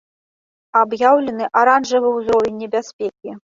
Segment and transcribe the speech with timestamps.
[0.81, 3.39] Аб'яўлены аранжавы ўзровень небяспекі.